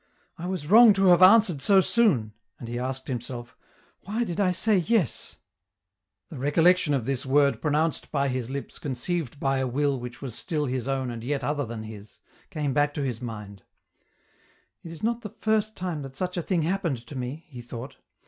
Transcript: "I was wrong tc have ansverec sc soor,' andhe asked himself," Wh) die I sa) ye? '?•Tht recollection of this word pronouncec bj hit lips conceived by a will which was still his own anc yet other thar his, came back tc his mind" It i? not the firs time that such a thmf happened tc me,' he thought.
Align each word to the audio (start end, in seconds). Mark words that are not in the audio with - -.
"I 0.35 0.47
was 0.47 0.65
wrong 0.65 0.93
tc 0.95 1.07
have 1.09 1.19
ansverec 1.21 1.61
sc 1.61 1.85
soor,' 1.99 2.31
andhe 2.59 2.81
asked 2.83 3.07
himself," 3.07 3.55
Wh) 4.07 4.25
die 4.25 4.47
I 4.47 4.49
sa) 4.49 4.71
ye? 4.71 4.97
'?•Tht 5.05 5.37
recollection 6.31 6.95
of 6.95 7.05
this 7.05 7.23
word 7.23 7.61
pronouncec 7.61 8.07
bj 8.09 8.29
hit 8.29 8.49
lips 8.49 8.79
conceived 8.79 9.39
by 9.39 9.59
a 9.59 9.67
will 9.67 9.99
which 9.99 10.19
was 10.19 10.33
still 10.33 10.65
his 10.65 10.87
own 10.87 11.09
anc 11.09 11.23
yet 11.23 11.43
other 11.43 11.67
thar 11.67 11.77
his, 11.83 12.17
came 12.49 12.73
back 12.73 12.95
tc 12.95 13.05
his 13.05 13.21
mind" 13.21 13.61
It 14.83 14.91
i? 14.91 14.99
not 15.05 15.21
the 15.21 15.29
firs 15.29 15.69
time 15.69 16.01
that 16.01 16.15
such 16.17 16.35
a 16.35 16.41
thmf 16.41 16.63
happened 16.63 17.05
tc 17.05 17.15
me,' 17.15 17.45
he 17.47 17.61
thought. 17.61 17.97